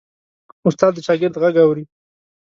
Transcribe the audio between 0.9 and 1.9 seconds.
د شاګرد غږ اوري.